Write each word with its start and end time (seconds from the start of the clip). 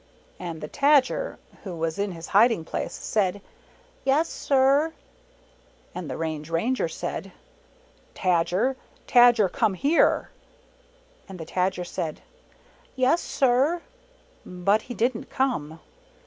And 0.39 0.61
the 0.61 0.67
Tajer, 0.67 1.37
who 1.63 1.75
was 1.75 1.99
in 1.99 2.13
his 2.13 2.29
hiding 2.29 2.65
place, 2.65 2.91
said, 2.93 3.39
"Yes, 4.03 4.27
sir!" 4.29 4.93
And 5.93 6.09
the 6.09 6.17
Range 6.17 6.49
Ranger 6.49 6.87
said, 6.87 7.31
"Tadger, 8.15 8.77
Tadger, 9.07 9.47
come 9.47 9.75
here." 9.75 10.31
And 11.29 11.39
the 11.39 11.45
Tadger 11.45 11.85
said, 11.85 12.21
"Yes, 12.95 13.21
sir," 13.21 13.83
but 14.43 14.81
he 14.89 14.95
didn't 14.95 15.29
come. 15.29 15.79